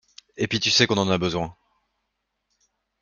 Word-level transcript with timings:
Et 0.35 0.47
pis 0.47 0.59
tu 0.59 0.71
sais 0.71 0.87
qu’on 0.87 0.97
en 0.97 1.11
a 1.11 1.19
besoin. 1.19 1.55